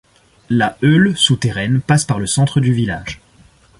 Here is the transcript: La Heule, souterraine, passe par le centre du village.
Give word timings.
La 0.49 0.79
Heule, 0.81 1.15
souterraine, 1.15 1.79
passe 1.79 2.05
par 2.05 2.17
le 2.17 2.25
centre 2.25 2.59
du 2.59 2.73
village. 2.73 3.21